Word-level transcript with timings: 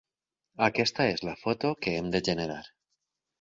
Aquesta 0.67 1.05
és 1.17 1.21
la 1.27 1.35
foto 1.41 1.73
que 1.87 1.95
hem 1.99 2.09
de 2.17 2.23
generar. 2.31 2.59